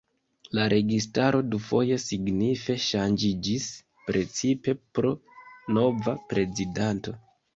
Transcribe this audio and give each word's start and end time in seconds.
La 0.57 0.63
registaro 0.71 1.41
dufoje 1.55 1.97
signife 2.03 2.77
ŝanĝiĝis, 2.85 3.67
precipe 4.09 4.75
pro 4.99 5.13
nova 5.79 6.17
prezidanto. 6.33 7.17